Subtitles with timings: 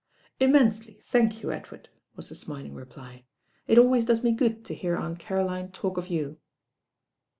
[0.39, 3.23] "Immensely, thank you, Edward," was the smil mg reply.
[3.67, 6.39] "It always does me good to hear Aunt Caroline talk of you."